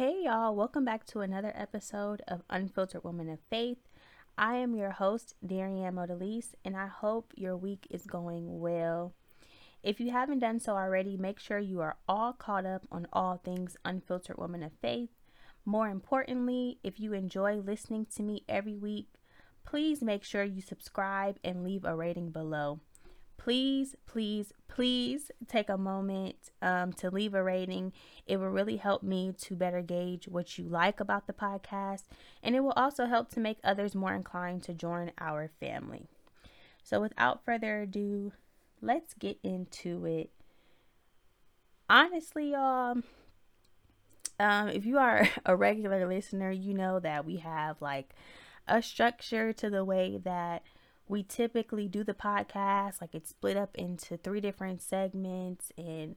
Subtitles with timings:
[0.00, 3.76] Hey, y'all, welcome back to another episode of Unfiltered Woman of Faith.
[4.38, 9.12] I am your host, Dariann Modalise, and I hope your week is going well.
[9.82, 13.36] If you haven't done so already, make sure you are all caught up on all
[13.36, 15.10] things Unfiltered Woman of Faith.
[15.66, 19.08] More importantly, if you enjoy listening to me every week,
[19.66, 22.80] please make sure you subscribe and leave a rating below
[23.40, 27.90] please, please, please take a moment um, to leave a rating.
[28.26, 32.02] It will really help me to better gauge what you like about the podcast,
[32.42, 36.06] and it will also help to make others more inclined to join our family.
[36.82, 38.32] So, without further ado,
[38.82, 40.30] let's get into it.
[41.88, 42.98] Honestly, y'all,
[44.38, 48.14] um, if you are a regular listener, you know that we have like
[48.68, 50.62] a structure to the way that
[51.10, 56.14] we typically do the podcast like it's split up into three different segments and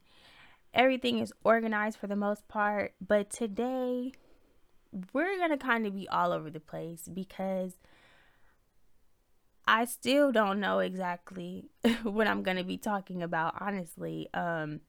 [0.72, 2.94] everything is organized for the most part.
[3.06, 4.12] But today
[5.12, 7.74] we're going to kind of be all over the place because
[9.66, 11.72] I still don't know exactly
[12.04, 14.30] what I'm going to be talking about honestly.
[14.34, 14.82] Um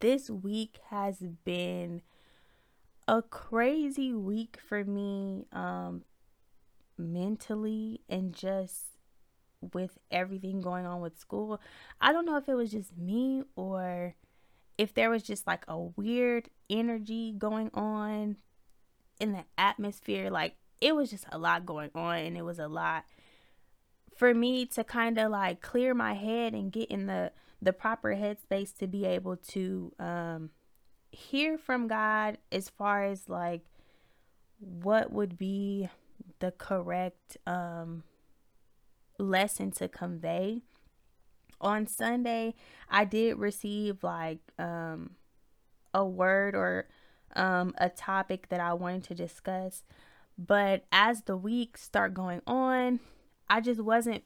[0.00, 2.00] this week has been
[3.08, 6.04] a crazy week for me um
[6.96, 8.91] mentally and just
[9.72, 11.60] with everything going on with school.
[12.00, 14.14] I don't know if it was just me or
[14.78, 18.36] if there was just like a weird energy going on
[19.20, 20.30] in the atmosphere.
[20.30, 23.04] Like it was just a lot going on and it was a lot
[24.16, 28.16] for me to kind of like clear my head and get in the the proper
[28.16, 30.50] headspace to be able to um
[31.12, 33.62] hear from God as far as like
[34.58, 35.88] what would be
[36.40, 38.02] the correct um
[39.22, 40.62] lesson to convey.
[41.60, 42.54] On Sunday,
[42.90, 45.12] I did receive like um,
[45.94, 46.88] a word or
[47.36, 49.84] um, a topic that I wanted to discuss.
[50.36, 53.00] But as the weeks start going on,
[53.48, 54.24] I just wasn't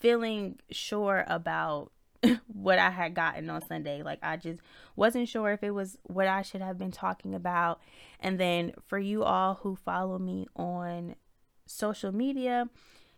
[0.00, 1.92] feeling sure about
[2.46, 4.02] what I had gotten on Sunday.
[4.02, 4.60] Like I just
[4.96, 7.80] wasn't sure if it was what I should have been talking about.
[8.20, 11.16] And then for you all who follow me on
[11.66, 12.68] social media,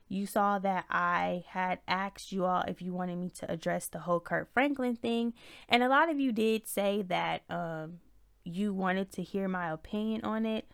[0.08, 4.00] you saw that I had asked you all if you wanted me to address the
[4.00, 5.32] whole Kirk Franklin thing.
[5.68, 8.00] And a lot of you did say that um,
[8.44, 10.66] you wanted to hear my opinion on it.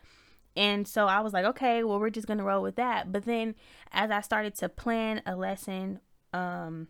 [0.55, 3.11] And so I was like, okay, well, we're just going to roll with that.
[3.11, 3.55] But then
[3.91, 6.01] as I started to plan a lesson
[6.33, 6.89] um,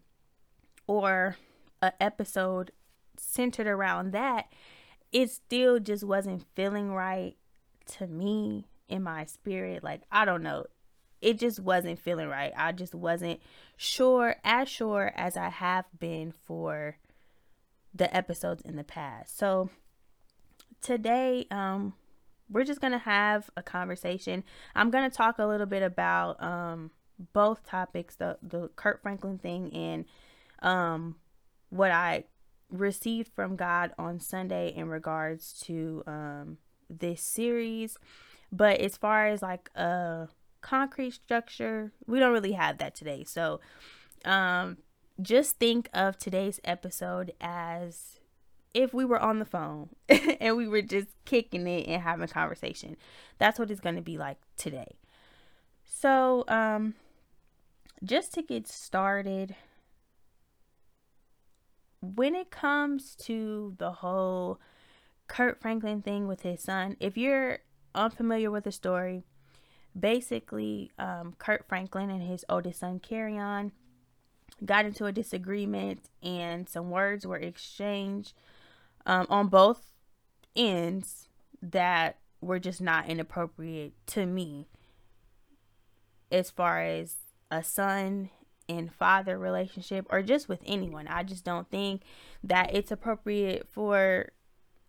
[0.88, 1.38] or
[1.82, 2.72] an episode
[3.18, 4.52] centered around that,
[5.12, 7.36] it still just wasn't feeling right
[7.98, 9.84] to me in my spirit.
[9.84, 10.66] Like, I don't know
[11.22, 12.52] it just wasn't feeling right.
[12.56, 13.40] I just wasn't
[13.78, 16.98] sure, as sure as I have been for
[17.94, 19.38] the episodes in the past.
[19.38, 19.70] So
[20.82, 21.94] today, um,
[22.50, 24.44] we're just gonna have a conversation.
[24.76, 26.92] I'm gonna talk a little bit about um
[27.34, 30.06] both topics, the the Kirk Franklin thing and
[30.62, 31.16] um
[31.70, 32.26] what I
[32.70, 36.58] received from God on Sunday in regards to um
[36.90, 37.98] this series.
[38.52, 40.28] But as far as like a
[40.62, 41.92] concrete structure.
[42.08, 43.24] We don't really have that today.
[43.24, 43.60] So,
[44.26, 44.78] um,
[45.22, 48.20] just think of today's episode as
[48.74, 52.28] if we were on the phone and we were just kicking it and having a
[52.28, 52.98] conversation.
[53.38, 54.96] That's what it's going to be like today.
[55.84, 56.96] So, um,
[58.04, 59.56] just to get started,
[62.02, 64.60] when it comes to the whole
[65.28, 67.60] Kirk Franklin thing with his son, if you're
[67.94, 69.24] unfamiliar with the story,
[69.98, 73.72] basically, um, Kirk Franklin and his oldest son, Kerrion,
[74.64, 78.34] got into a disagreement and some words were exchanged
[79.06, 79.90] um, on both
[80.56, 81.28] ends
[81.62, 84.68] that were just not inappropriate to me
[86.32, 87.16] as far as
[87.50, 88.30] a son
[88.70, 91.08] and father relationship or just with anyone.
[91.08, 92.04] I just don't think
[92.44, 94.30] that it's appropriate for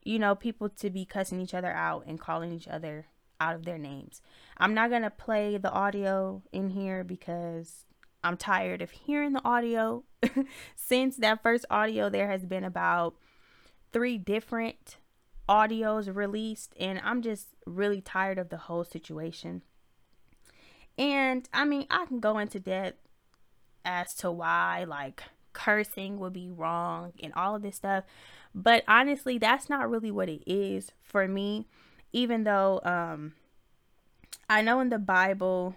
[0.05, 3.07] you know people to be cussing each other out and calling each other
[3.43, 4.23] out of their names.
[4.57, 7.85] I'm not going to play the audio in here because
[8.23, 10.05] I'm tired of hearing the audio.
[10.77, 13.15] Since that first audio, there has been about
[13.93, 14.99] three different
[15.49, 19.63] audios released, and I'm just really tired of the whole situation.
[20.97, 23.09] And I mean, I can go into depth
[23.85, 28.05] as to why, like, cursing would be wrong and all of this stuff.
[28.55, 31.67] But honestly, that's not really what it is for me
[32.13, 33.35] even though um
[34.49, 35.75] I know in the Bible,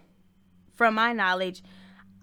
[0.74, 1.64] from my knowledge,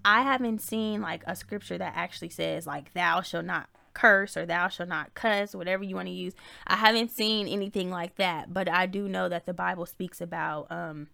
[0.04, 4.46] I haven't seen like a scripture that actually says like thou shall not curse or
[4.46, 6.34] thou shall not cuss, whatever you want to use.
[6.66, 10.70] I haven't seen anything like that, but I do know that the Bible speaks about
[10.70, 11.08] um,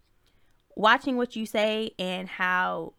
[0.75, 2.93] watching what you say and how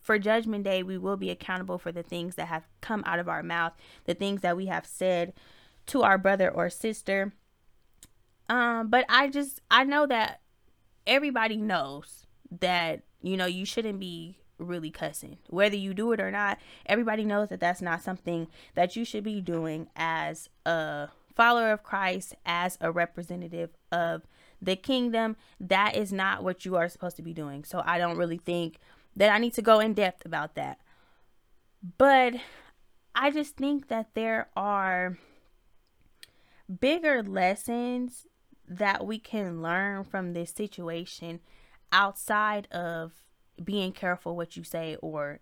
[0.00, 3.28] for judgment day we will be accountable for the things that have come out of
[3.28, 3.72] our mouth,
[4.04, 5.32] the things that we have said
[5.86, 7.32] to our brother or sister.
[8.48, 10.40] Um, but I just I know that
[11.06, 12.26] everybody knows
[12.60, 15.38] that you know you shouldn't be really cussing.
[15.48, 19.24] Whether you do it or not everybody knows that that's not something that you should
[19.24, 24.22] be doing as a follower of christ as a representative of
[24.62, 25.36] the kingdom.
[25.58, 27.64] That is not what you are supposed to be doing.
[27.64, 28.78] So i don't really think
[29.16, 30.78] that i need to go in depth about that.
[31.98, 32.34] But
[33.14, 35.18] i just think that there are
[36.80, 38.26] bigger lessons
[38.68, 41.40] that we can learn from this situation
[41.92, 43.12] outside of
[43.62, 45.40] being careful what you say or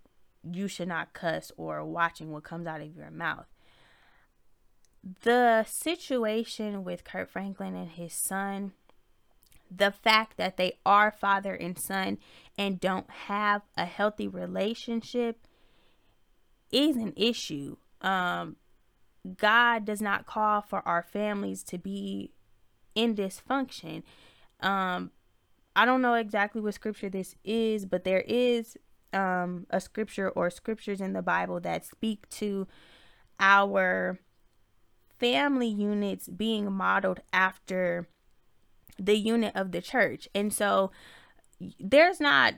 [0.50, 3.46] you should not cuss or watching what comes out of your mouth.
[5.22, 8.72] The situation with Kirk Franklin and his son,
[9.70, 12.18] the fact that they are father and son
[12.58, 15.46] and don't have a healthy relationship
[16.70, 17.76] is an issue.
[18.00, 18.56] Um,
[19.36, 22.32] God does not call for our families to be
[22.94, 24.02] in dysfunction.
[24.60, 25.10] Um,
[25.74, 28.76] I don't know exactly what scripture this is, but there is
[29.12, 32.66] um, a scripture or scriptures in the Bible that speak to
[33.40, 34.18] our
[35.18, 38.08] family units being modeled after
[38.98, 40.28] the unit of the church.
[40.34, 40.90] And so
[41.78, 42.54] there's not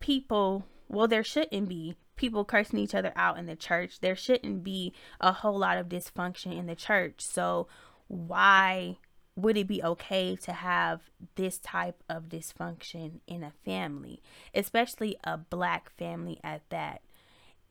[0.00, 4.00] people, well, there shouldn't be people cursing each other out in the church.
[4.00, 7.20] There shouldn't be a whole lot of dysfunction in the church.
[7.20, 7.66] So
[8.08, 8.98] why
[9.34, 11.00] would it be okay to have
[11.36, 14.22] this type of dysfunction in a family,
[14.54, 17.00] especially a black family at that?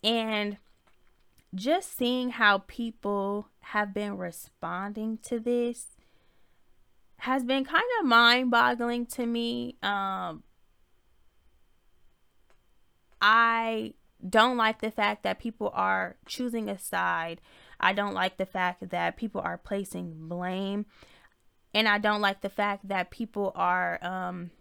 [0.03, 0.57] And
[1.53, 5.87] just seeing how people have been responding to this
[7.17, 9.75] has been kind of mind boggling to me.
[9.83, 10.41] Um,
[13.21, 13.93] I
[14.27, 17.39] don't like the fact that people are choosing a side.
[17.79, 20.87] I don't like the fact that people are placing blame
[21.73, 24.51] and I don't like the fact that people are um,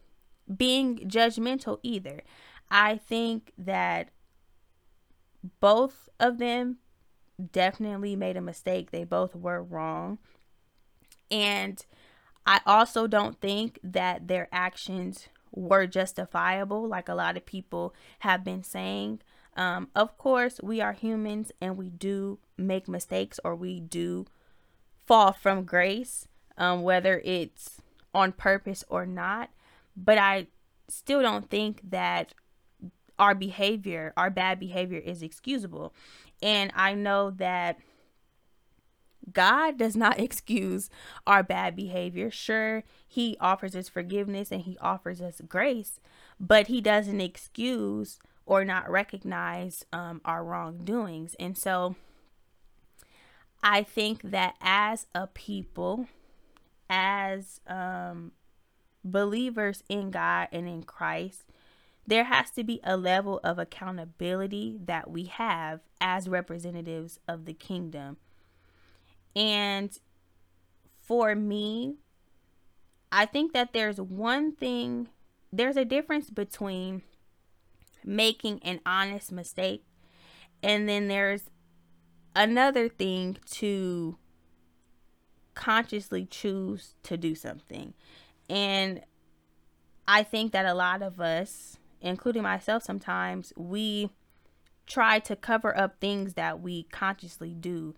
[0.55, 2.23] being judgmental either.
[2.71, 4.11] I think that
[5.61, 6.79] both of them
[7.53, 8.91] definitely made a mistake.
[8.91, 10.19] They both were wrong.
[11.31, 11.85] And
[12.47, 18.45] I also don't think that their actions were justifiable, like a lot of people have
[18.45, 19.21] been saying.
[19.57, 24.27] Um, of course, we are humans and we do make mistakes or we do
[25.07, 26.29] fall from grace
[26.61, 27.81] um, whether it's
[28.15, 29.51] on purpose or not.
[29.97, 30.47] But I
[30.89, 32.35] still don't think that
[33.19, 35.93] our behavior, our bad behavior, is excusable.
[36.43, 37.79] And I know that
[39.33, 40.91] God does not excuse
[41.27, 42.31] our bad behavior.
[42.31, 45.99] Sure, He offers us forgiveness and He offers us grace,
[46.39, 51.37] but He doesn't excuse or not recognize um, our wrongdoings.
[51.39, 51.97] And so
[53.63, 56.07] I think that as a people,
[56.91, 58.33] as um,
[59.03, 61.45] believers in God and in Christ,
[62.07, 67.55] there has to be a level of accountability that we have as representatives of the
[67.55, 68.19] kingdom.
[69.35, 69.97] And
[71.01, 71.95] for me,
[73.13, 75.09] I think that there's one thing,
[75.53, 77.03] there's a difference between
[78.05, 79.85] making an honest mistake
[80.63, 81.43] and then there's
[82.35, 84.17] another thing to
[85.55, 87.95] consciously choose to do something.
[88.49, 89.03] And
[90.07, 94.11] I think that a lot of us, including myself sometimes, we
[94.87, 97.95] try to cover up things that we consciously do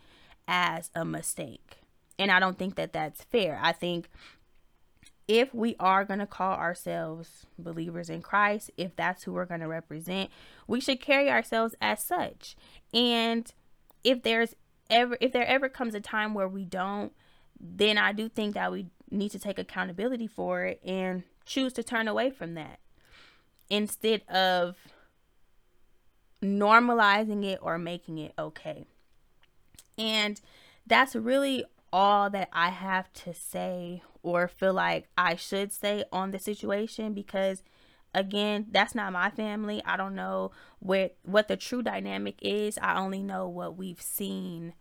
[0.47, 1.78] as a mistake.
[2.18, 3.59] And I don't think that that's fair.
[3.62, 4.09] I think
[5.26, 9.61] if we are going to call ourselves believers in Christ, if that's who we're going
[9.61, 10.30] to represent,
[10.66, 12.56] we should carry ourselves as such.
[12.92, 13.50] And
[14.04, 14.54] if there's
[14.90, 17.12] ever if there ever comes a time where we don't
[17.62, 21.83] then I do think that we need to take accountability for it and choose to
[21.83, 22.81] turn away from that
[23.71, 24.76] instead of
[26.42, 28.85] normalizing it or making it okay.
[29.97, 30.40] And
[30.87, 36.31] that's really all that I have to say or feel like I should say on
[36.33, 37.62] the situation because
[38.14, 39.83] again, that's not my family.
[39.85, 40.50] I don't know
[40.81, 42.78] what what the true dynamic is.
[42.81, 44.75] I only know what we've seen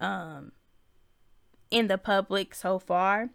[0.00, 0.52] um
[1.74, 3.30] in the public so far.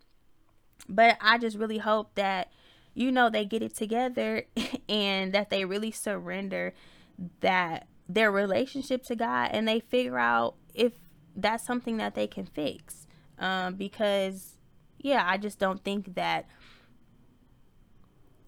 [0.87, 2.49] But I just really hope that,
[2.93, 4.45] you know, they get it together
[4.89, 6.73] and that they really surrender
[7.41, 10.93] that their relationship to God and they figure out if
[11.35, 13.07] that's something that they can fix.
[13.37, 14.57] Um, because,
[14.97, 16.47] yeah, I just don't think that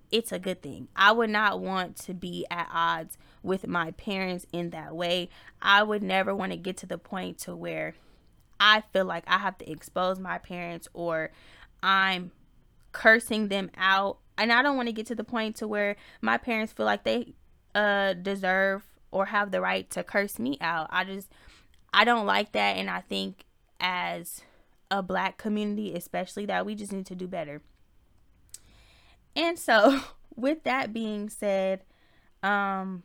[0.09, 0.87] it's a good thing.
[0.95, 5.29] I would not want to be at odds with my parents in that way.
[5.61, 7.95] I would never want to get to the point to where
[8.63, 11.31] I feel like I have to expose my parents or
[11.81, 12.31] I'm
[12.91, 14.19] cursing them out.
[14.37, 17.03] And I don't want to get to the point to where my parents feel like
[17.03, 17.33] they
[17.73, 20.87] uh deserve or have the right to curse me out.
[20.91, 21.31] I just
[21.91, 23.45] I don't like that and I think
[23.79, 24.41] as
[24.91, 27.63] a black community especially that we just need to do better.
[29.35, 30.01] And so
[30.35, 31.83] with that being said,
[32.43, 33.03] um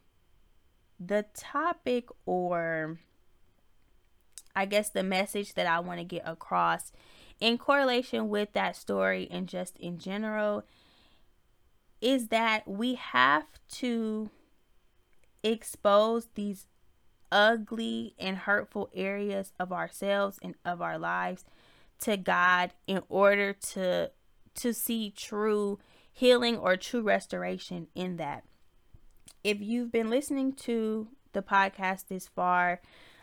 [1.00, 2.98] the topic or
[4.56, 6.90] I guess the message that I want to get across
[7.38, 10.64] in correlation with that story and just in general
[12.00, 14.30] is that we have to
[15.42, 16.66] expose these
[17.30, 21.44] ugly and hurtful areas of ourselves and of our lives
[22.00, 24.10] to God in order to
[24.54, 25.78] to see true
[26.10, 28.44] healing or true restoration in that.
[29.44, 32.80] If you've been listening to the podcast this far,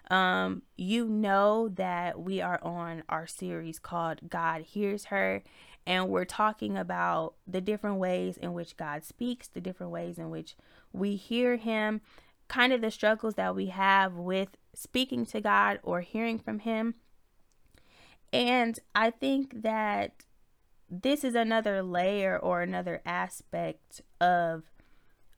[0.09, 5.43] um, you know that we are on our series called God Hears Her,
[5.85, 10.29] and we're talking about the different ways in which God speaks, the different ways in
[10.29, 10.55] which
[10.91, 12.01] we hear Him,
[12.47, 16.95] kind of the struggles that we have with speaking to God or hearing from Him.
[18.31, 20.23] And I think that
[20.89, 24.63] this is another layer or another aspect of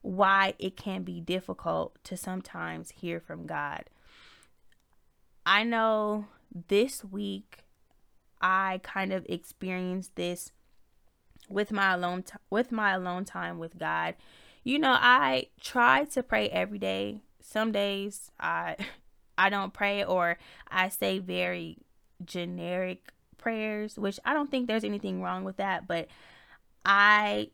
[0.02, 3.84] why it can be difficult to sometimes hear from God.
[5.46, 6.26] I know
[6.68, 7.64] this week
[8.40, 10.50] I kind of experienced this
[11.48, 14.16] with my alone t- with my alone time with God.
[14.64, 17.20] You know, I try to pray every day.
[17.40, 18.76] Some days I
[19.38, 20.38] I don't pray or
[20.68, 21.78] I say very
[22.24, 26.08] generic prayers, which I don't think there's anything wrong with that, but
[26.84, 27.50] I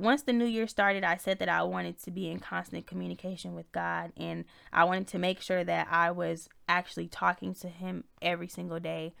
[0.00, 3.54] once the new year started, I said that I wanted to be in constant communication
[3.54, 8.04] with God and I wanted to make sure that I was actually talking to Him
[8.22, 9.12] every single day.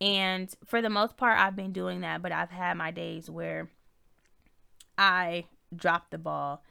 [0.00, 3.70] And for the most part, I've been doing that, but I've had my days where
[4.98, 6.62] I dropped the ball.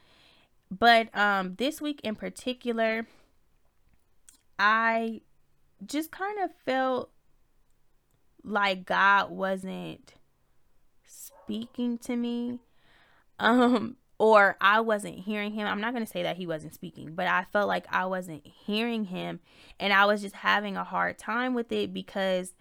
[0.69, 3.07] But um, this week in particular,
[4.59, 5.21] I
[5.85, 7.09] just kind of felt
[8.43, 10.13] like God wasn't
[11.05, 12.59] speaking to me
[13.39, 15.67] um or I wasn't hearing him.
[15.67, 18.45] I'm not going to say that he wasn't speaking, but I felt like I wasn't
[18.45, 19.39] hearing him
[19.79, 22.53] and I was just having a hard time with it because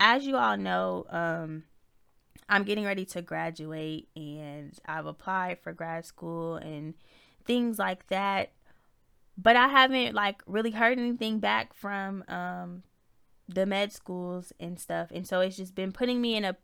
[0.00, 1.64] as you all know, um
[2.48, 6.94] I'm getting ready to graduate and I've applied for grad school and
[7.44, 8.52] things like that.
[9.38, 12.82] But I haven't like really heard anything back from um
[13.48, 16.56] the med schools and stuff and so it's just been putting me in a,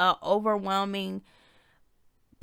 [0.00, 1.22] a overwhelming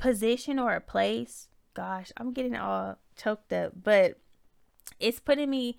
[0.02, 4.18] position or a place gosh i'm getting all choked up but
[4.98, 5.78] it's putting me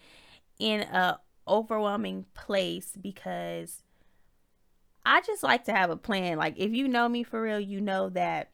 [0.60, 3.84] in a overwhelming place because
[5.06, 6.38] i just like to have a plan.
[6.38, 8.52] Like if you know me for real you know that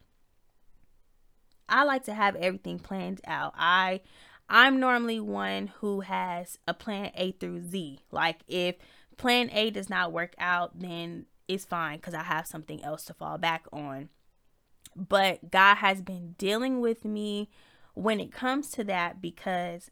[1.70, 3.54] i like to have everything planned out.
[3.56, 4.02] I
[4.50, 8.00] i'm normally one who has a plan a through z.
[8.12, 8.76] Like if
[9.18, 13.14] plan A does not work out, then it's fine because I have something else to
[13.14, 14.10] fall back on.
[15.08, 17.50] But God has been dealing with me
[17.94, 19.90] when it comes to that because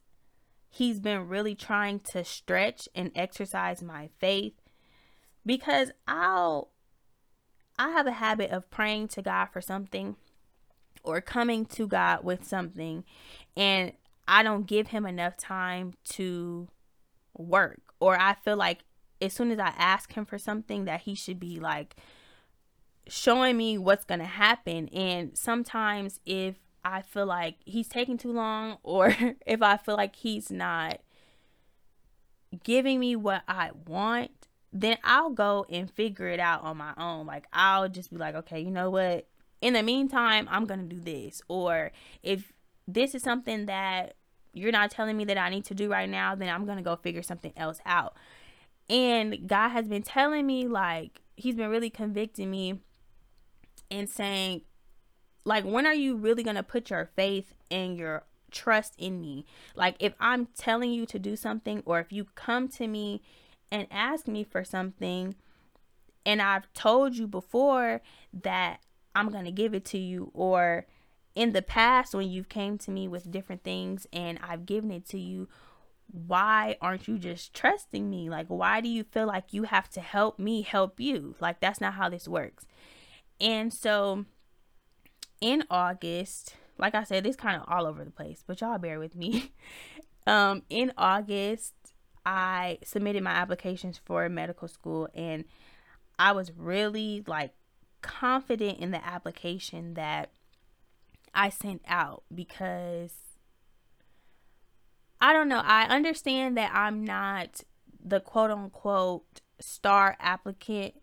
[0.70, 4.54] He's been really trying to stretch and exercise my faith
[5.46, 6.70] because I'll
[7.80, 10.18] I have a habit of praying to God for something
[11.04, 13.06] or coming to God with something
[13.56, 13.94] and
[14.28, 16.68] I don't give him enough time to
[17.38, 18.80] work or I feel like
[19.22, 21.96] as soon as I ask him for something that he should be like
[23.10, 28.32] showing me what's going to happen and sometimes if I feel like he's taking too
[28.32, 31.00] long or if I feel like he's not
[32.64, 37.26] giving me what I want, then I'll go and figure it out on my own.
[37.26, 39.28] Like I'll just be like, okay, you know what?
[39.62, 41.42] In the meantime, I'm going to do this.
[41.48, 41.92] Or
[42.24, 42.54] if
[42.88, 44.16] this is something that
[44.54, 46.84] you're not telling me that I need to do right now, then I'm going to
[46.84, 48.16] go figure something else out.
[48.90, 52.80] And God has been telling me, like, He's been really convicting me
[53.90, 54.62] and saying,
[55.46, 59.46] like, when are you really going to put your faith and your trust in me?
[59.76, 63.22] Like, if I'm telling you to do something, or if you come to me
[63.72, 65.36] and ask me for something,
[66.26, 68.02] and I've told you before
[68.42, 68.82] that
[69.16, 70.86] I'm going to give it to you, or
[71.34, 75.08] in the past when you've came to me with different things and I've given it
[75.10, 75.48] to you,
[76.12, 78.30] why aren't you just trusting me?
[78.30, 81.36] Like, why do you feel like you have to help me help you?
[81.40, 82.66] Like, that's not how this works.
[83.40, 84.26] And so
[85.42, 89.00] in August, like I said, it's kind of all over the place, but y'all bear
[89.00, 89.52] with me.
[90.28, 91.74] um, in August,
[92.26, 95.46] I submitted my applications for medical school and
[96.20, 97.54] I was really like
[98.02, 100.32] confident in the application that
[101.34, 103.14] I sent out because
[105.22, 105.62] I don't know.
[105.64, 107.62] I understand that I'm not
[108.04, 110.96] the quote unquote star applicant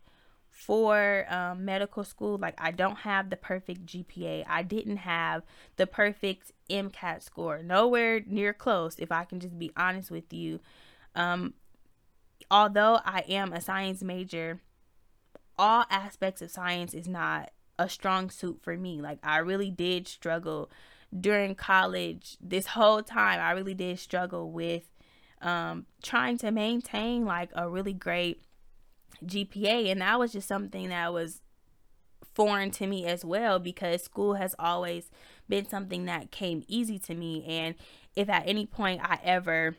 [0.54, 2.38] for um, medical school.
[2.38, 4.44] Like, I don't have the perfect GPA.
[4.48, 5.42] I didn't have
[5.76, 7.62] the perfect MCAT score.
[7.62, 10.60] Nowhere near close, if I can just be honest with you.
[11.16, 11.54] Um,
[12.50, 14.60] although I am a science major,
[15.58, 19.02] all aspects of science is not a strong suit for me.
[19.02, 20.70] Like, I really did struggle
[21.18, 22.36] during college.
[22.40, 24.84] This whole time, I really did struggle with
[25.42, 28.40] um, trying to maintain like a really great
[29.24, 29.90] GPA.
[29.90, 31.40] And that was just something that was
[32.34, 35.10] foreign to me as well because school has always
[35.48, 37.44] been something that came easy to me.
[37.46, 37.74] And
[38.16, 39.76] if at any point I ever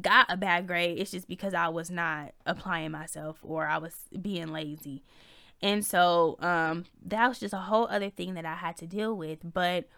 [0.00, 3.94] got a bad grade, it's just because I was not applying myself or I was
[4.20, 5.02] being lazy.
[5.62, 9.14] And so um, that was just a whole other thing that I had to deal
[9.14, 9.38] with.
[9.44, 9.88] But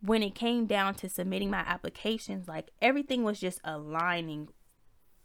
[0.00, 4.48] when it came down to submitting my applications, like everything was just aligning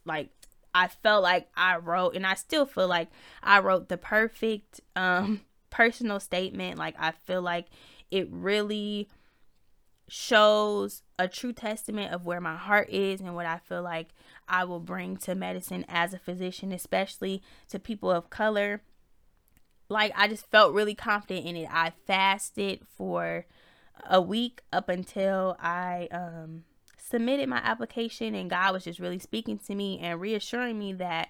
[0.06, 0.30] like
[0.74, 3.10] I felt like I wrote, and I still feel like
[3.42, 6.78] I wrote the perfect um, personal statement.
[6.78, 7.68] Like, I feel like
[8.12, 9.10] it really
[10.10, 14.10] shows a true testament of where my heart is and what I feel like
[14.48, 18.82] I will bring to medicine as a physician, especially to people of color.
[19.90, 21.70] Like, I just felt really confident in it.
[21.72, 23.46] I fasted for
[24.10, 26.64] a week up until I um
[27.10, 31.30] submitted my application and God was just really speaking to me and reassuring me that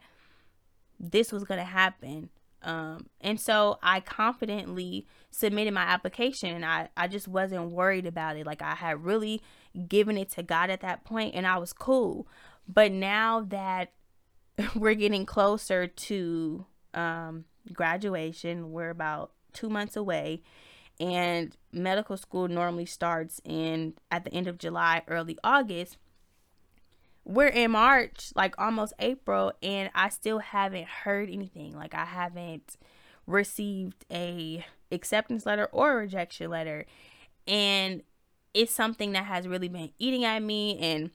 [0.99, 2.29] this was going to happen.
[2.63, 8.37] Um, and so I confidently submitted my application and I, I just wasn't worried about
[8.37, 8.47] it.
[8.47, 9.41] Like I had really
[9.87, 12.27] given it to God at that point and I was cool.
[12.67, 13.91] But now that
[14.75, 20.41] we're getting closer to um, graduation, we're about two months away
[20.99, 25.97] and medical school normally starts in at the end of July, early August.
[27.23, 31.75] We're in March, like almost April, and I still haven't heard anything.
[31.75, 32.77] Like I haven't
[33.25, 36.85] received a acceptance letter or a rejection letter.
[37.47, 38.03] And
[38.53, 41.11] it's something that has really been eating at me and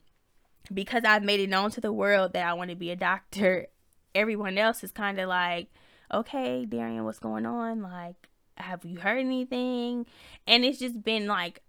[0.72, 3.66] because I've made it known to the world that I want to be a doctor,
[4.14, 5.68] everyone else is kind of like,
[6.12, 7.82] "Okay, Dariann, what's going on?
[7.82, 10.06] Like have you heard anything?
[10.46, 11.62] And it's just been like,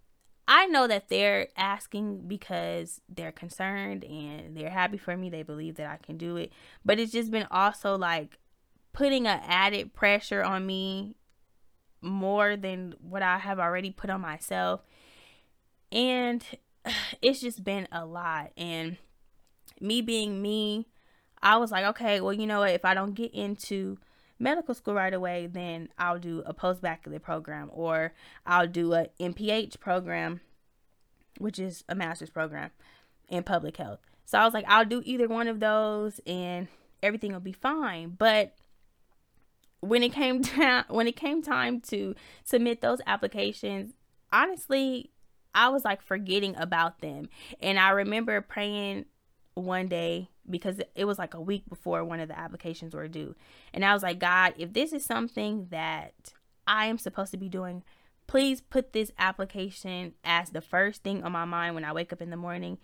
[0.48, 5.30] I know that they're asking because they're concerned and they're happy for me.
[5.30, 6.52] They believe that I can do it.
[6.84, 8.38] But it's just been also like
[8.92, 11.16] putting an added pressure on me
[12.02, 14.82] more than what I have already put on myself.
[15.92, 16.44] And
[17.22, 18.52] it's just been a lot.
[18.58, 18.98] And
[19.80, 20.88] me being me,
[21.42, 22.72] I was like, okay, well, you know what?
[22.72, 23.98] If I don't get into
[24.44, 28.14] medical school right away, then I'll do a postbachelor program or
[28.46, 30.42] I'll do a MPH program,
[31.40, 32.72] which is a master's program
[33.30, 34.00] in public health.
[34.26, 36.68] So I was like, I'll do either one of those and
[37.02, 38.16] everything will be fine.
[38.18, 38.56] But
[39.80, 43.94] when it came down when it came time to submit those applications,
[44.32, 45.12] honestly,
[45.56, 47.30] I was like forgetting about them.
[47.62, 49.06] And I remember praying
[49.56, 53.36] one day because it was like a week before one of the applications were due.
[53.74, 56.34] And I was like, God, if this is something that
[56.68, 57.84] I am supposed to be doing,
[58.28, 62.22] please put this application as the first thing on my mind when I wake up
[62.22, 62.78] in the morning.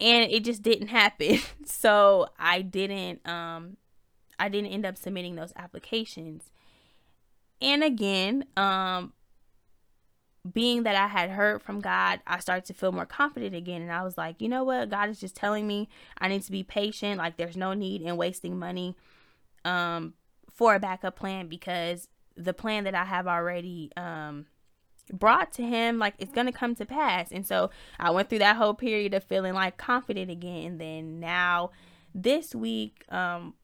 [0.00, 1.40] And it just didn't happen.
[1.64, 3.76] so I didn't um
[4.38, 6.50] I didn't end up submitting those applications.
[7.60, 9.12] And again, um
[10.52, 13.82] being that I had heard from God, I started to feel more confident again.
[13.82, 14.90] And I was like, you know what?
[14.90, 17.18] God is just telling me I need to be patient.
[17.18, 18.96] Like, there's no need in wasting money
[19.64, 20.14] um,
[20.52, 24.46] for a backup plan because the plan that I have already um,
[25.12, 27.32] brought to Him, like, it's going to come to pass.
[27.32, 30.66] And so I went through that whole period of feeling like confident again.
[30.66, 31.70] And then now
[32.14, 33.54] this week, um,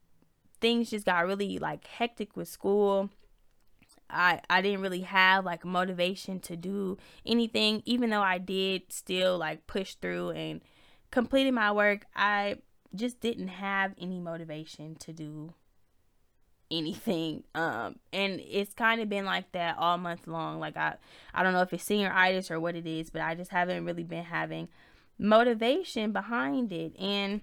[0.61, 3.11] things just got really like hectic with school
[4.11, 9.39] I I didn't really have like motivation to do anything even though I did still
[9.39, 10.61] like push through and
[11.11, 12.57] completed my work I
[12.95, 15.55] just didn't have any motivation to do
[16.71, 20.95] anything um and it's kind of been like that all month long like I
[21.33, 24.03] I don't know if it's senioritis or what it is but I just haven't really
[24.03, 24.69] been having
[25.19, 26.99] motivation behind it.
[26.99, 27.43] And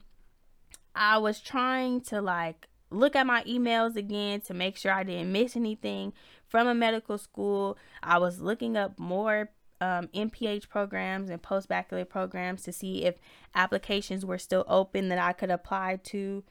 [0.96, 5.32] I was trying to like look at my emails again to make sure I didn't
[5.32, 6.14] miss anything
[6.52, 7.78] from a medical school.
[8.04, 13.16] I was looking up more um, MPH programs and post baccalaureate programs to see if
[13.56, 16.44] applications were still open that I could apply to.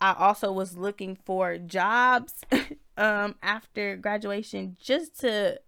[0.00, 2.42] I also was looking for jobs
[2.98, 5.58] um, after graduation just to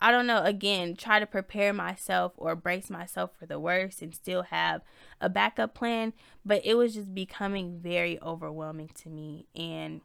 [0.00, 4.14] I don't know, again, try to prepare myself or brace myself for the worst and
[4.14, 4.82] still have
[5.20, 6.12] a backup plan.
[6.44, 9.46] But it was just becoming very overwhelming to me.
[9.56, 10.02] And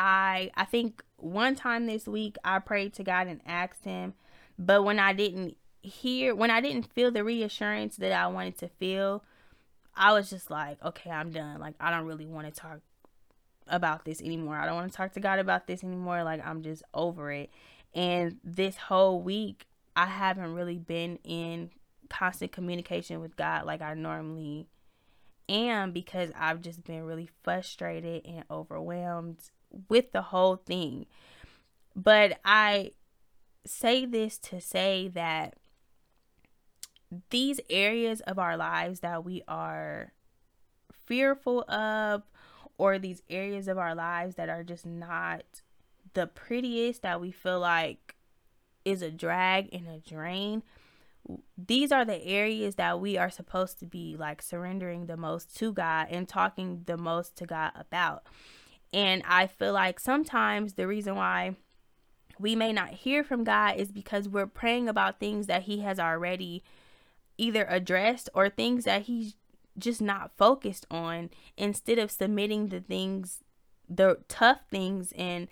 [0.00, 4.14] I I think one time this week I prayed to God and asked him,
[4.58, 8.68] but when I didn't hear when I didn't feel the reassurance that I wanted to
[8.68, 9.22] feel,
[9.94, 11.60] I was just like, okay, I'm done.
[11.60, 12.80] Like I don't really want to talk
[13.66, 14.56] about this anymore.
[14.56, 16.24] I don't want to talk to God about this anymore.
[16.24, 17.50] Like I'm just over it.
[17.94, 21.70] And this whole week, I haven't really been in
[22.08, 24.66] constant communication with God like I normally
[25.48, 29.50] am because I've just been really frustrated and overwhelmed
[29.88, 31.06] with the whole thing.
[31.94, 32.92] But I
[33.66, 35.54] say this to say that
[37.30, 40.12] these areas of our lives that we are
[41.06, 42.22] fearful of,
[42.78, 45.42] or these areas of our lives that are just not
[46.14, 48.14] the prettiest that we feel like
[48.84, 50.62] is a drag and a drain
[51.56, 55.72] these are the areas that we are supposed to be like surrendering the most to
[55.72, 58.26] God and talking the most to God about.
[58.92, 61.56] And I feel like sometimes the reason why
[62.38, 66.00] we may not hear from God is because we're praying about things that He has
[66.00, 66.62] already
[67.38, 69.34] either addressed or things that He's
[69.78, 73.38] just not focused on instead of submitting the things,
[73.88, 75.48] the tough things and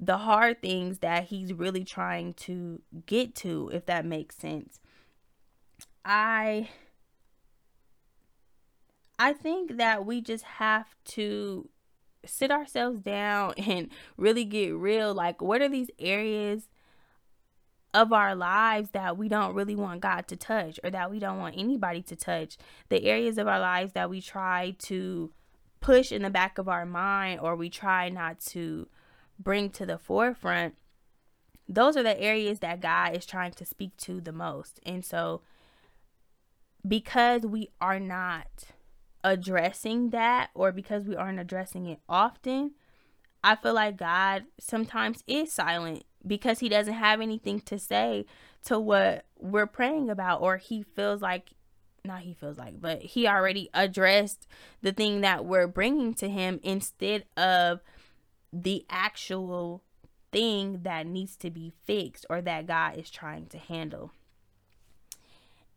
[0.00, 4.80] the hard things that he's really trying to get to, if that makes sense.
[6.04, 6.68] I
[9.18, 11.68] I think that we just have to
[12.28, 15.14] sit ourselves down and really get real.
[15.14, 16.68] Like, what are these areas
[17.94, 21.38] of our lives that we don't really want God to touch or that we don't
[21.38, 22.56] want anybody to touch?
[22.88, 25.32] The areas of our lives that we try to
[25.80, 28.88] push in the back of our mind or we try not to
[29.38, 30.74] bring to the forefront,
[31.68, 34.80] those are the areas that God is trying to speak to the most.
[34.84, 35.42] And so,
[36.86, 38.46] because we are not
[39.24, 42.72] addressing that, or because we aren't addressing it often,
[43.42, 48.26] I feel like God sometimes is silent because He doesn't have anything to say
[48.64, 51.50] to what we're praying about, or He feels like
[52.04, 54.48] not he feels like, but he already addressed
[54.82, 57.80] the thing that we're bringing to him instead of
[58.52, 59.82] the actual
[60.32, 64.12] thing that needs to be fixed or that God is trying to handle.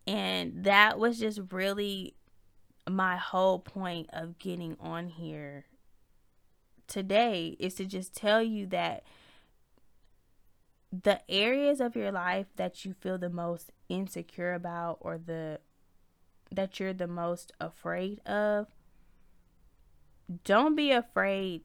[0.07, 2.15] And that was just really
[2.89, 5.65] my whole point of getting on here
[6.87, 9.03] today is to just tell you that
[10.91, 15.59] the areas of your life that you feel the most insecure about or the
[16.51, 18.67] that you're the most afraid of
[20.43, 21.61] don't be afraid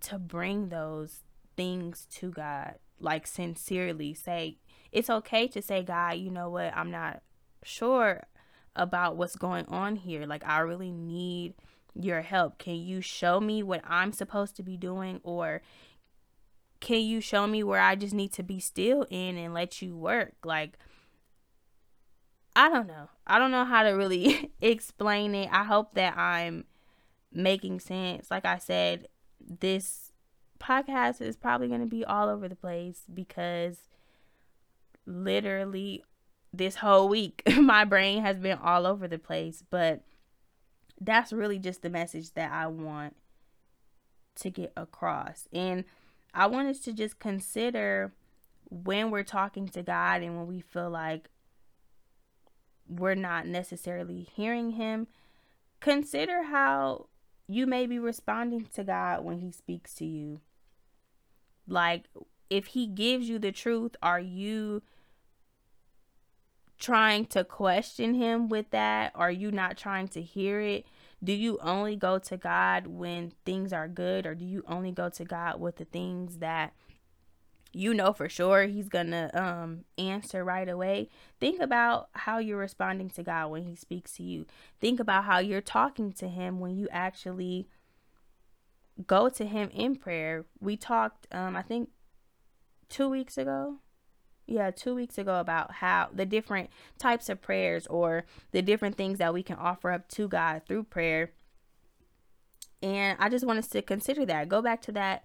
[0.00, 1.20] to bring those
[1.56, 4.58] things to God, like sincerely say,
[4.92, 7.22] it's okay to say, God, you know what, I'm not
[7.64, 8.24] sure
[8.76, 10.26] about what's going on here.
[10.26, 11.54] Like, I really need
[11.94, 12.58] your help.
[12.58, 15.20] Can you show me what I'm supposed to be doing?
[15.22, 15.62] Or
[16.80, 19.96] can you show me where I just need to be still in and let you
[19.96, 20.34] work?
[20.44, 20.78] Like,
[22.56, 23.08] I don't know.
[23.26, 25.48] I don't know how to really explain it.
[25.52, 26.64] I hope that I'm
[27.32, 28.30] making sense.
[28.30, 29.08] Like I said,
[29.40, 30.12] this
[30.60, 33.78] podcast is probably going to be all over the place because
[35.06, 36.02] literally
[36.56, 40.02] this whole week my brain has been all over the place but
[41.00, 43.16] that's really just the message that I want
[44.36, 45.84] to get across and
[46.32, 48.12] I want us to just consider
[48.68, 51.28] when we're talking to God and when we feel like
[52.88, 55.06] we're not necessarily hearing him
[55.80, 57.06] consider how
[57.46, 60.40] you may be responding to God when He speaks to you.
[61.68, 62.04] Like,
[62.48, 64.82] if He gives you the truth, are you
[66.78, 69.12] trying to question Him with that?
[69.14, 70.86] Are you not trying to hear it?
[71.22, 75.08] Do you only go to God when things are good, or do you only go
[75.08, 76.74] to God with the things that
[77.74, 81.08] you know for sure he's gonna um answer right away
[81.40, 84.46] think about how you're responding to god when he speaks to you
[84.80, 87.66] think about how you're talking to him when you actually
[89.06, 91.90] go to him in prayer we talked um i think
[92.88, 93.78] two weeks ago
[94.46, 99.18] yeah, two weeks ago about how the different types of prayers or the different things
[99.18, 101.30] that we can offer up to God through prayer.
[102.82, 104.48] And I just want us to consider that.
[104.48, 105.24] Go back to that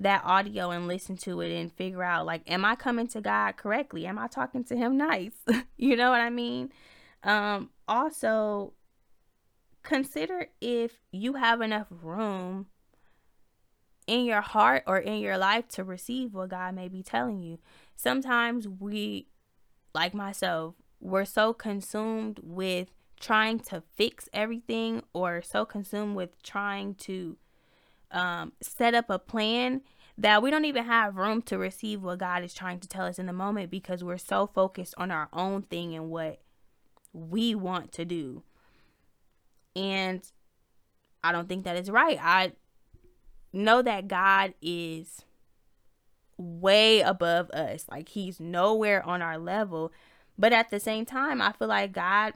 [0.00, 3.56] that audio and listen to it and figure out like am I coming to God
[3.56, 4.06] correctly?
[4.06, 5.32] Am I talking to him nice?
[5.76, 6.70] you know what I mean?
[7.24, 8.74] Um also
[9.82, 12.66] consider if you have enough room
[14.06, 17.58] in your heart or in your life to receive what God may be telling you
[17.98, 19.26] sometimes we,
[19.92, 22.88] like myself, we're so consumed with
[23.20, 27.36] trying to fix everything or so consumed with trying to
[28.12, 29.82] um, set up a plan
[30.16, 33.18] that we don't even have room to receive what God is trying to tell us
[33.18, 36.40] in the moment because we're so focused on our own thing and what
[37.12, 38.42] we want to do.
[39.74, 40.22] And
[41.22, 42.18] I don't think that is right.
[42.20, 42.52] I
[43.52, 45.24] know that God is
[46.38, 47.84] way above us.
[47.90, 49.92] Like he's nowhere on our level.
[50.38, 52.34] But at the same time, I feel like God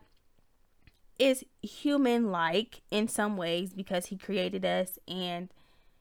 [1.19, 5.49] is human like in some ways because he created us and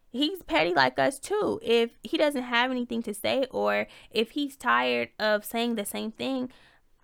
[0.10, 1.60] he's petty like us too.
[1.62, 6.12] If he doesn't have anything to say or if he's tired of saying the same
[6.12, 6.52] thing,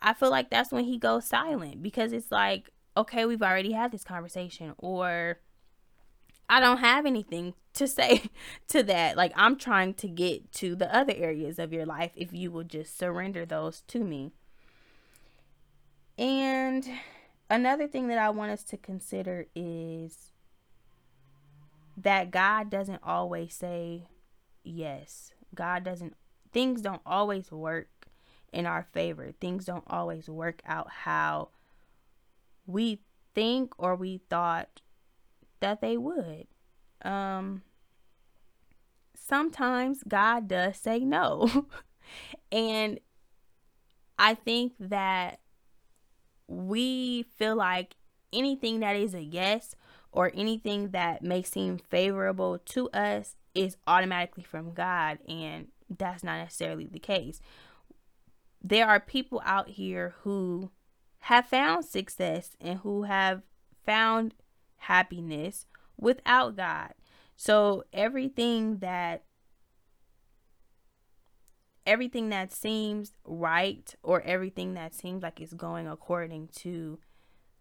[0.01, 3.91] I feel like that's when he goes silent because it's like, okay, we've already had
[3.91, 5.39] this conversation or
[6.49, 8.23] I don't have anything to say
[8.67, 9.17] to that.
[9.17, 12.63] Like, I'm trying to get to the other areas of your life if you will
[12.63, 14.31] just surrender those to me.
[16.17, 16.87] And
[17.49, 20.31] another thing that I want us to consider is
[21.95, 24.07] that God doesn't always say
[24.63, 25.31] yes.
[25.53, 26.15] God doesn't,
[26.51, 27.89] things don't always work
[28.51, 29.33] in our favor.
[29.39, 31.49] Things don't always work out how
[32.65, 33.01] we
[33.33, 34.81] think or we thought
[35.59, 36.47] that they would.
[37.08, 37.62] Um,
[39.15, 41.67] sometimes God does say no.
[42.52, 43.00] and
[44.20, 45.39] I think that
[46.48, 47.96] we feel like
[48.34, 49.76] anything that is a yes
[50.12, 56.38] or anything that may seem favorable to us is automatically from God, and that's not
[56.38, 57.39] necessarily the case.
[58.63, 60.72] There are people out here who
[61.22, 63.41] have found success and who have
[63.86, 64.34] found
[64.78, 65.65] happiness
[65.97, 66.93] without God.
[67.36, 69.23] So everything that
[71.86, 76.99] everything that seems right or everything that seems like it's going according to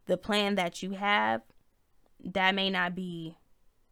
[0.07, 1.42] the plan that you have,
[2.25, 3.37] that may not be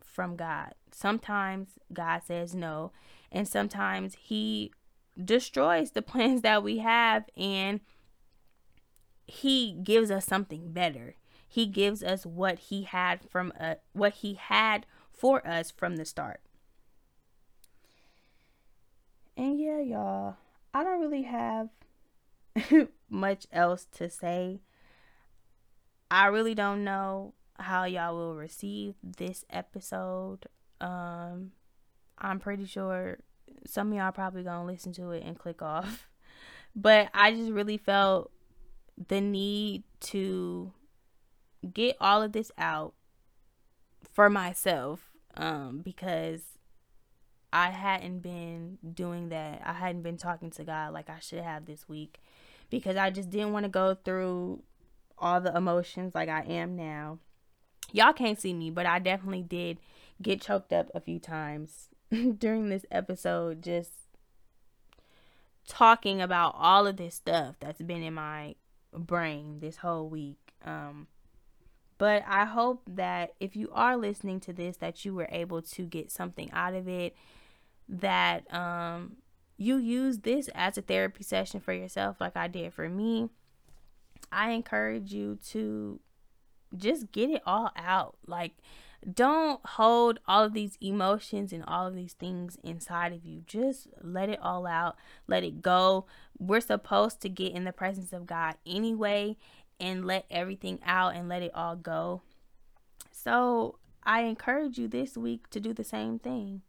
[0.03, 0.75] from God.
[0.91, 2.93] Sometimes God says no,
[3.31, 4.73] and sometimes He
[5.23, 7.81] destroys the plans that we have and
[9.27, 11.15] He gives us something better.
[11.55, 16.05] He gives us what he had from uh, what he had for us from the
[16.05, 16.41] start.
[19.37, 20.35] And yeah, y'all,
[20.75, 21.69] I don't really have
[23.09, 24.63] much else to say.
[26.11, 30.47] I really don't know how y'all will receive this episode.
[30.81, 31.53] Um
[32.19, 33.19] I'm pretty sure
[33.65, 36.09] some of y'all probably to listen to it and click off.
[36.77, 38.33] But I just really felt
[39.07, 40.73] the need to
[41.73, 42.95] get all of this out
[44.13, 46.43] for myself um, because
[47.53, 49.63] I hadn't been doing that.
[49.65, 52.19] I hadn't been talking to God like I should have this week
[52.71, 54.63] because I just didn't want to go through
[55.19, 57.19] all the emotions like I am now.
[57.93, 59.79] Y'all can't see me, but I definitely did
[60.21, 61.89] get choked up a few times
[62.39, 63.93] during this episode just
[65.67, 68.55] talking about all of this stuff that's been in my
[68.93, 70.39] brain this whole week.
[70.65, 71.07] Um
[71.99, 75.83] but I hope that if you are listening to this, that you were able to
[75.83, 77.15] get something out of it,
[77.89, 79.17] that um,
[79.57, 83.29] you use this as a therapy session for yourself, like I did for me.
[84.33, 86.01] I encourage you to
[86.77, 88.17] just get it all out.
[88.27, 88.53] Like,
[89.13, 93.43] don't hold all of these emotions and all of these things inside of you.
[93.47, 94.97] Just let it all out,
[95.29, 96.07] let it go.
[96.39, 99.37] We're supposed to get in the presence of God anyway
[99.81, 102.23] and let everything out and let it all go.
[103.11, 106.63] So I encourage you this week to do the same thing.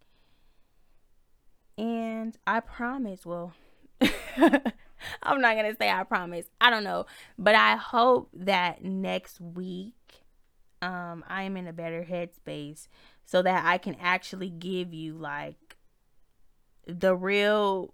[1.77, 3.53] And I promise, well,
[4.01, 6.45] I'm not going to say I promise.
[6.61, 7.05] I don't know.
[7.37, 9.93] But I hope that next week
[10.81, 12.87] um, I am in a better headspace
[13.25, 15.77] so that I can actually give you like
[16.87, 17.93] the real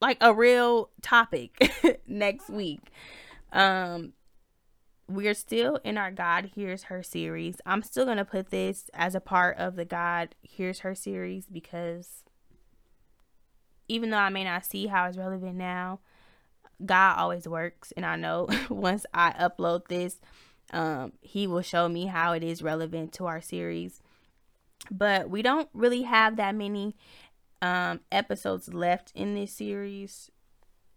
[0.00, 1.72] like a real topic
[2.06, 2.92] next week
[3.52, 4.12] um,
[5.08, 7.56] we're still in our God Hears Her series.
[7.64, 11.46] I'm still going to put this as a part of the God Hears Her series
[11.46, 12.24] because
[13.88, 16.00] even though I may not see how it's relevant now,
[16.84, 17.92] God always works.
[17.96, 20.20] And I know once I upload this,
[20.72, 24.02] um, He will show me how it is relevant to our series.
[24.90, 26.94] But we don't really have that many
[27.62, 30.30] um, episodes left in this series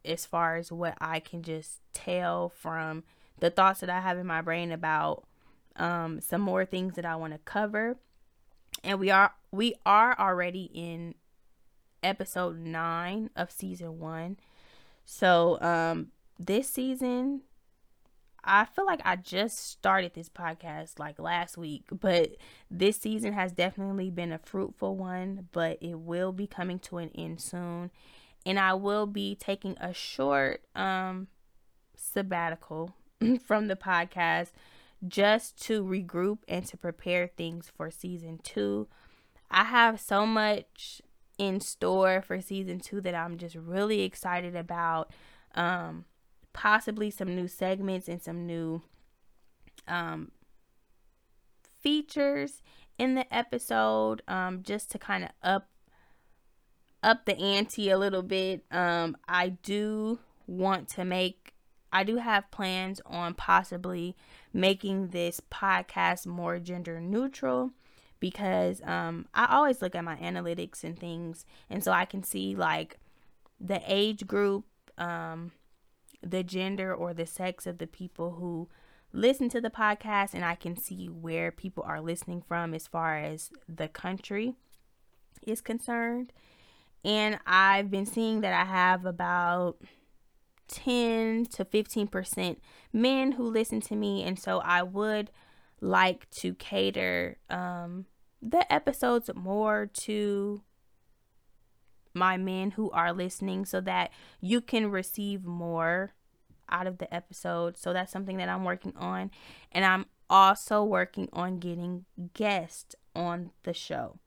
[0.06, 3.04] as far as what I can just tell from
[3.40, 5.26] the thoughts that I have in my brain about
[5.76, 7.98] um, some more things that I want to cover.
[8.84, 11.16] And we are we are already in
[12.04, 14.38] episode 9 of season 1.
[15.06, 16.08] So, um
[16.40, 17.42] this season
[18.44, 22.32] I feel like I just started this podcast like last week, but
[22.72, 27.12] this season has definitely been a fruitful one, but it will be coming to an
[27.14, 27.92] end soon.
[28.45, 31.27] And I will be taking a short um
[31.95, 32.95] sabbatical
[33.45, 34.51] from the podcast
[35.08, 38.88] just to regroup and to prepare things for season 2.
[39.49, 41.01] I have so much
[41.38, 45.12] in store for season 2 that I'm just really excited about.
[45.56, 46.06] Um
[46.54, 48.82] possibly some new segments and some new
[49.88, 50.32] um,
[51.80, 52.62] features
[52.97, 55.69] in the episode um, just to kind of up
[57.04, 58.64] up the ante a little bit.
[58.72, 61.54] Um, I do want to make
[61.94, 64.16] I do have plans on possibly
[64.54, 67.72] making this podcast more gender neutral
[68.22, 72.56] because um, I always look at my analytics and things and so I can see
[72.56, 72.98] like
[73.60, 74.66] the age group
[74.98, 75.52] um,
[76.22, 78.70] the gender or the sex of the people who
[79.12, 83.18] listen to the podcast and I can see where people are listening from as far
[83.18, 84.56] as the country
[85.46, 86.32] is concerned.
[87.04, 89.78] And I've been seeing that I have about
[90.68, 92.58] 10 to 15%
[92.94, 94.24] men who listen to me.
[94.24, 95.32] And so I would
[95.80, 98.06] like to cater um,
[98.42, 100.62] the episodes more to
[102.14, 106.14] my men who are listening so that you can receive more
[106.70, 107.78] out of the episode.
[107.78, 109.32] So that's something that I'm working on.
[109.72, 114.20] And I'm also working on getting guests on the show.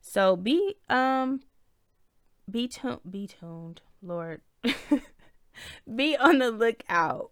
[0.00, 1.40] So be um
[2.50, 4.40] be tuned be tuned, Lord.
[5.96, 7.30] be on the lookout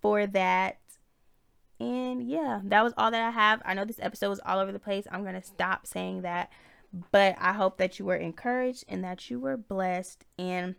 [0.00, 0.78] for that.
[1.80, 3.62] And yeah, that was all that I have.
[3.64, 5.06] I know this episode was all over the place.
[5.10, 6.50] I'm to stop saying that.
[7.12, 10.24] But I hope that you were encouraged and that you were blessed.
[10.38, 10.74] And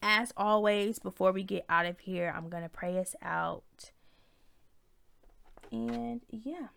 [0.00, 3.90] as always, before we get out of here, I'm to pray us out.
[5.72, 6.68] And yeah.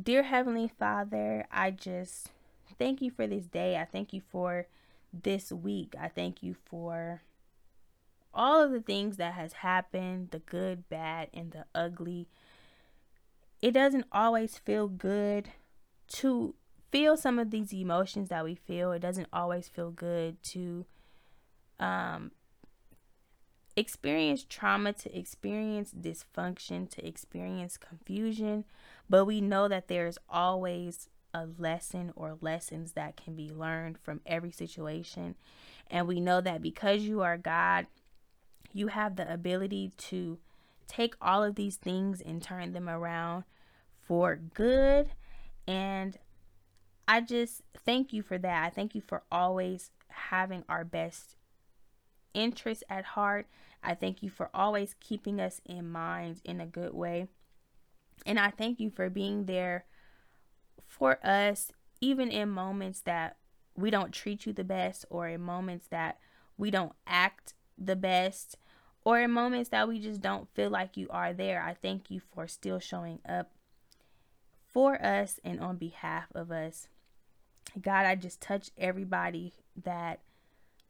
[0.00, 2.30] Dear Heavenly Father, I just
[2.78, 3.76] thank you for this day.
[3.76, 4.66] I thank you for
[5.12, 5.94] this week.
[6.00, 7.22] I thank you for
[8.34, 12.28] all of the things that has happened, the good, bad, and the ugly.
[13.60, 15.50] It doesn't always feel good
[16.14, 16.54] to
[16.90, 18.92] feel some of these emotions that we feel.
[18.92, 20.86] It doesn't always feel good to
[21.78, 22.32] um,
[23.76, 28.64] experience trauma, to experience dysfunction, to experience confusion,
[29.08, 34.20] but we know that there's always a lesson or lessons that can be learned from
[34.26, 35.34] every situation.
[35.90, 37.86] And we know that because you are God,
[38.72, 40.38] you have the ability to
[40.86, 43.44] take all of these things and turn them around
[44.06, 45.10] for good.
[45.66, 46.18] And
[47.06, 48.64] I just thank you for that.
[48.64, 51.36] I thank you for always having our best
[52.34, 53.46] interests at heart.
[53.82, 57.26] I thank you for always keeping us in mind in a good way.
[58.24, 59.84] And I thank you for being there
[60.92, 63.36] for us, even in moments that
[63.74, 66.18] we don't treat you the best, or in moments that
[66.58, 68.58] we don't act the best,
[69.02, 71.62] or in moments that we just don't feel like you are there.
[71.62, 73.52] I thank you for still showing up
[74.66, 76.88] for us and on behalf of us.
[77.80, 80.20] God, I just touch everybody that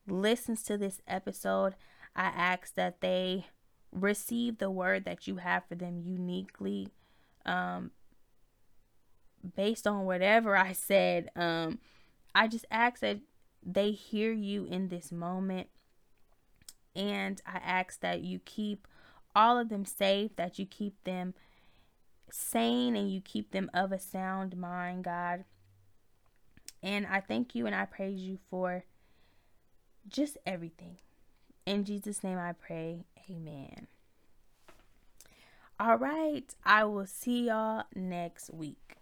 [0.08, 1.74] listens to this episode.
[2.16, 3.46] I ask that they
[3.92, 6.88] receive the word that you have for them uniquely
[7.46, 7.92] um,
[9.56, 11.30] based on whatever I said.
[11.36, 11.78] Um,
[12.34, 13.18] I just ask that
[13.64, 15.68] they hear you in this moment.
[16.94, 18.86] And I ask that you keep
[19.34, 21.34] all of them safe, that you keep them
[22.30, 25.44] sane and you keep them of a sound mind, God.
[26.82, 28.84] And I thank you and I praise you for
[30.08, 30.98] just everything.
[31.64, 33.04] In Jesus' name I pray.
[33.30, 33.86] Amen.
[35.78, 36.54] All right.
[36.64, 38.96] I will see y'all next week.